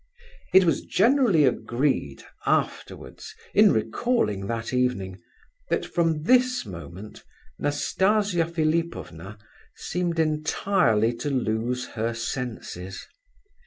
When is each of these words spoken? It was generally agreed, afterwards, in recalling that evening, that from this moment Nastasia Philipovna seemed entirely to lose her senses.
It 0.51 0.63
was 0.63 0.81
generally 0.83 1.45
agreed, 1.45 2.23
afterwards, 2.47 3.35
in 3.53 3.71
recalling 3.71 4.47
that 4.47 4.73
evening, 4.73 5.21
that 5.69 5.85
from 5.85 6.23
this 6.23 6.65
moment 6.65 7.23
Nastasia 7.59 8.45
Philipovna 8.47 9.37
seemed 9.75 10.17
entirely 10.17 11.13
to 11.17 11.29
lose 11.29 11.89
her 11.89 12.15
senses. 12.15 13.05